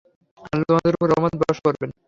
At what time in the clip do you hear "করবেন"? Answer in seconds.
1.67-1.91